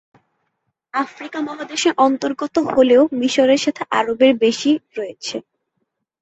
[0.93, 5.35] Africa মহাদেশের অন্তর্গত হলেও মিশরের সাথে আরবের বেশি রয়েছে।